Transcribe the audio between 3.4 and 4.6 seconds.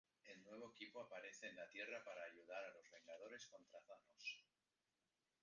contra Thanos.